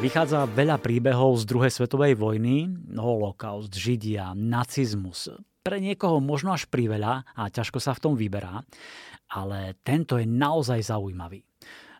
Vychádza 0.00 0.48
veľa 0.48 0.80
príbehov 0.80 1.36
z 1.36 1.44
druhej 1.44 1.68
svetovej 1.76 2.16
vojny, 2.16 2.72
holokaust, 2.96 3.68
židia, 3.68 4.32
nacizmus. 4.32 5.28
Pre 5.60 5.76
niekoho 5.76 6.24
možno 6.24 6.56
až 6.56 6.64
priveľa 6.72 7.28
a 7.36 7.52
ťažko 7.52 7.84
sa 7.84 7.92
v 7.92 8.00
tom 8.00 8.14
vyberá, 8.16 8.64
ale 9.28 9.76
tento 9.84 10.16
je 10.16 10.24
naozaj 10.24 10.88
zaujímavý. 10.88 11.44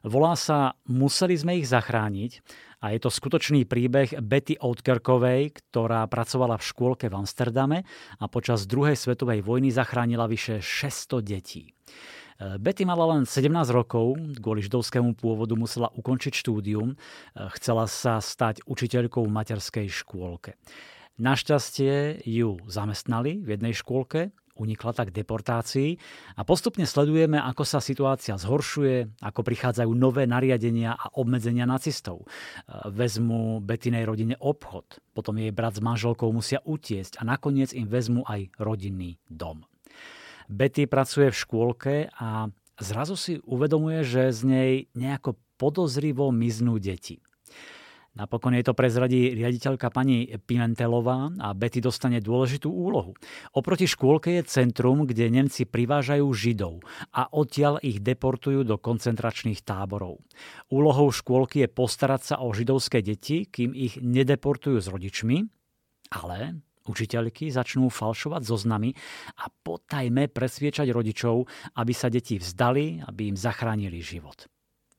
Volá 0.09 0.33
sa 0.33 0.81
Museli 0.89 1.37
sme 1.37 1.61
ich 1.61 1.69
zachrániť 1.69 2.41
a 2.81 2.97
je 2.97 3.05
to 3.05 3.13
skutočný 3.13 3.69
príbeh 3.69 4.17
Betty 4.25 4.57
Outkerkovej, 4.57 5.61
ktorá 5.61 6.09
pracovala 6.09 6.57
v 6.57 6.67
škôlke 6.73 7.05
v 7.13 7.21
Amsterdame 7.21 7.85
a 8.17 8.25
počas 8.33 8.65
druhej 8.65 8.97
svetovej 8.97 9.45
vojny 9.45 9.69
zachránila 9.69 10.25
vyše 10.25 10.65
600 10.65 11.21
detí. 11.21 11.77
Betty 12.41 12.89
mala 12.89 13.05
len 13.17 13.29
17 13.29 13.53
rokov, 13.69 14.17
kvôli 14.41 14.65
židovskému 14.65 15.13
pôvodu 15.13 15.53
musela 15.53 15.93
ukončiť 15.93 16.33
štúdium, 16.33 16.97
chcela 17.61 17.85
sa 17.85 18.17
stať 18.17 18.65
učiteľkou 18.65 19.29
v 19.29 19.35
materskej 19.35 19.87
škôlke. 19.93 20.57
Našťastie 21.21 22.25
ju 22.25 22.57
zamestnali 22.65 23.45
v 23.45 23.61
jednej 23.61 23.77
škôlke, 23.77 24.33
unikla 24.57 24.93
tak 24.93 25.13
deportácii 25.13 25.97
a 26.37 26.45
postupne 26.45 26.85
sledujeme, 26.85 27.41
ako 27.41 27.65
sa 27.65 27.81
situácia 27.81 28.37
zhoršuje, 28.37 29.21
ako 29.25 29.41
prichádzajú 29.41 29.93
nové 29.93 30.29
nariadenia 30.29 30.97
a 30.97 31.13
obmedzenia 31.17 31.65
nacistov. 31.65 32.29
Vezmu 32.89 33.65
Betinej 33.65 34.05
rodine 34.05 34.37
obchod, 34.41 35.01
potom 35.17 35.37
jej 35.41 35.53
brat 35.53 35.77
s 35.77 35.85
manželkou 35.85 36.29
musia 36.33 36.61
utiesť 36.65 37.21
a 37.21 37.23
nakoniec 37.25 37.73
im 37.73 37.89
vezmu 37.89 38.25
aj 38.25 38.53
rodinný 38.61 39.21
dom. 39.29 39.65
Betty 40.51 40.91
pracuje 40.91 41.31
v 41.31 41.41
škôlke 41.47 41.95
a 42.11 42.51
zrazu 42.83 43.15
si 43.15 43.39
uvedomuje, 43.47 44.03
že 44.03 44.35
z 44.35 44.41
nej 44.43 44.73
nejako 44.99 45.39
podozrivo 45.55 46.35
miznú 46.35 46.83
deti. 46.83 47.23
Napokon 48.11 48.59
jej 48.59 48.67
to 48.67 48.75
prezradí 48.75 49.31
riaditeľka 49.39 49.87
pani 49.95 50.27
Pimentelová 50.27 51.31
a 51.39 51.55
Betty 51.55 51.79
dostane 51.79 52.19
dôležitú 52.19 52.67
úlohu. 52.67 53.15
Oproti 53.55 53.87
škôlke 53.87 54.35
je 54.35 54.51
centrum, 54.51 55.07
kde 55.07 55.31
Nemci 55.31 55.63
privážajú 55.63 56.27
Židov 56.35 56.83
a 57.15 57.31
odtiaľ 57.31 57.79
ich 57.87 58.03
deportujú 58.03 58.67
do 58.67 58.83
koncentračných 58.83 59.63
táborov. 59.63 60.19
Úlohou 60.75 61.15
škôlky 61.15 61.63
je 61.63 61.69
postarať 61.71 62.35
sa 62.35 62.37
o 62.43 62.51
židovské 62.51 62.99
deti, 62.99 63.47
kým 63.47 63.79
ich 63.79 64.03
nedeportujú 64.03 64.83
s 64.83 64.91
rodičmi, 64.91 65.47
ale 66.11 66.59
Učiteľky 66.91 67.55
začnú 67.55 67.87
falšovať 67.87 68.43
zoznamy 68.43 68.91
a 69.39 69.47
potajme 69.63 70.27
presviečať 70.27 70.91
rodičov, 70.91 71.47
aby 71.79 71.93
sa 71.95 72.11
deti 72.11 72.43
vzdali, 72.43 73.07
aby 73.07 73.31
im 73.31 73.39
zachránili 73.39 74.03
život. 74.03 74.51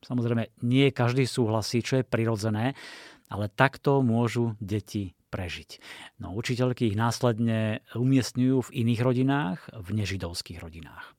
Samozrejme, 0.02 0.56
nie 0.64 0.88
každý 0.96 1.28
súhlasí, 1.28 1.84
čo 1.84 2.00
je 2.00 2.08
prirodzené, 2.08 2.74
ale 3.28 3.52
takto 3.52 4.00
môžu 4.00 4.56
deti 4.64 5.14
prežiť. 5.30 5.84
No 6.24 6.32
učiteľky 6.36 6.92
ich 6.92 6.98
následne 6.98 7.84
umiestňujú 7.94 8.72
v 8.72 8.74
iných 8.88 9.02
rodinách, 9.04 9.60
v 9.76 9.88
nežidovských 10.00 10.64
rodinách 10.64 11.16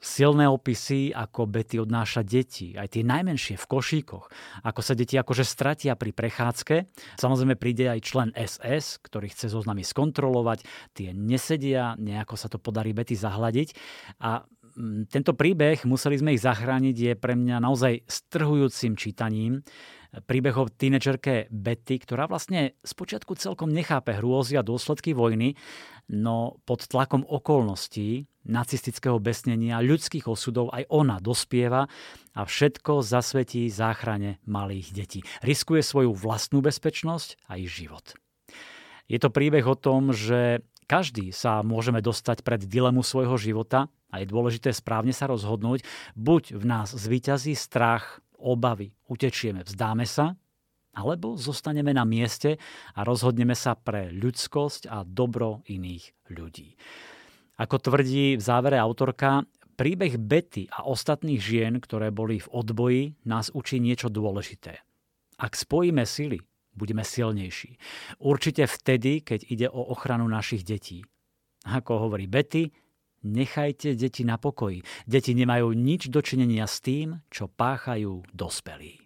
silné 0.00 0.48
opisy, 0.48 1.12
ako 1.12 1.44
Betty 1.44 1.76
odnáša 1.76 2.24
deti, 2.24 2.72
aj 2.72 2.96
tie 2.96 3.04
najmenšie 3.04 3.60
v 3.60 3.68
košíkoch, 3.68 4.24
ako 4.64 4.80
sa 4.80 4.96
deti 4.96 5.20
akože 5.20 5.44
stratia 5.44 5.92
pri 5.92 6.16
prechádzke. 6.16 6.88
Samozrejme 7.20 7.54
príde 7.60 7.84
aj 7.92 8.00
člen 8.00 8.28
SS, 8.32 9.04
ktorý 9.04 9.28
chce 9.28 9.52
zoznamy 9.52 9.84
skontrolovať, 9.84 10.64
tie 10.96 11.12
nesedia, 11.12 11.94
nejako 12.00 12.34
sa 12.40 12.48
to 12.48 12.56
podarí 12.56 12.96
Betty 12.96 13.12
zahladiť 13.12 13.76
a 14.24 14.48
mm, 14.72 15.12
tento 15.12 15.36
príbeh, 15.36 15.84
museli 15.84 16.16
sme 16.16 16.32
ich 16.32 16.42
zachrániť, 16.42 16.96
je 16.96 17.12
pre 17.12 17.36
mňa 17.36 17.60
naozaj 17.60 18.08
strhujúcim 18.08 18.96
čítaním 18.96 19.60
príbeh 20.08 20.56
o 20.56 20.72
tínečerke 20.72 21.52
Betty, 21.52 22.00
ktorá 22.00 22.24
vlastne 22.24 22.80
spočiatku 22.80 23.36
celkom 23.36 23.68
nechápe 23.68 24.16
hrôzy 24.16 24.56
a 24.56 24.64
dôsledky 24.64 25.12
vojny, 25.12 25.52
no 26.08 26.56
pod 26.64 26.88
tlakom 26.88 27.28
okolností, 27.28 28.24
nacistického 28.48 29.20
besnenia, 29.20 29.84
ľudských 29.84 30.26
osudov 30.26 30.72
aj 30.72 30.88
ona 30.88 31.20
dospieva 31.20 31.86
a 32.32 32.40
všetko 32.42 33.04
zasvetí 33.04 33.68
záchrane 33.68 34.40
malých 34.48 34.88
detí. 34.96 35.20
Riskuje 35.44 35.84
svoju 35.84 36.16
vlastnú 36.16 36.64
bezpečnosť 36.64 37.46
a 37.46 37.60
ich 37.60 37.68
život. 37.68 38.16
Je 39.08 39.20
to 39.20 39.32
príbeh 39.32 39.64
o 39.64 39.76
tom, 39.76 40.12
že 40.16 40.64
každý 40.88 41.36
sa 41.36 41.60
môžeme 41.60 42.00
dostať 42.00 42.40
pred 42.40 42.64
dilemu 42.64 43.04
svojho 43.04 43.36
života 43.36 43.92
a 44.08 44.24
je 44.24 44.26
dôležité 44.28 44.72
správne 44.72 45.12
sa 45.12 45.28
rozhodnúť. 45.28 45.84
Buď 46.16 46.56
v 46.56 46.64
nás 46.64 46.96
zvíťazí 46.96 47.52
strach, 47.52 48.24
obavy, 48.40 48.96
utečieme, 49.04 49.64
vzdáme 49.68 50.08
sa, 50.08 50.32
alebo 50.96 51.36
zostaneme 51.36 51.92
na 51.92 52.08
mieste 52.08 52.56
a 52.96 53.04
rozhodneme 53.04 53.52
sa 53.52 53.76
pre 53.76 54.10
ľudskosť 54.10 54.88
a 54.88 55.04
dobro 55.04 55.62
iných 55.68 56.32
ľudí. 56.32 56.74
Ako 57.58 57.76
tvrdí 57.82 58.38
v 58.38 58.42
závere 58.42 58.78
autorka, 58.78 59.42
príbeh 59.74 60.14
Betty 60.18 60.70
a 60.70 60.86
ostatných 60.86 61.42
žien, 61.42 61.82
ktoré 61.82 62.14
boli 62.14 62.38
v 62.38 62.48
odboji, 62.54 63.02
nás 63.26 63.50
učí 63.50 63.82
niečo 63.82 64.06
dôležité. 64.06 64.78
Ak 65.38 65.58
spojíme 65.58 66.06
sily, 66.06 66.38
budeme 66.78 67.02
silnejší. 67.02 67.78
Určite 68.22 68.70
vtedy, 68.70 69.26
keď 69.26 69.40
ide 69.50 69.66
o 69.70 69.90
ochranu 69.90 70.30
našich 70.30 70.62
detí. 70.62 71.02
Ako 71.66 72.06
hovorí 72.06 72.30
Betty, 72.30 72.70
Nechajte 73.18 73.98
deti 73.98 74.22
na 74.22 74.38
pokoji. 74.38 74.86
Deti 75.02 75.34
nemajú 75.34 75.74
nič 75.74 76.06
dočinenia 76.06 76.70
s 76.70 76.78
tým, 76.78 77.18
čo 77.34 77.50
páchajú 77.50 78.22
dospelí. 78.30 78.94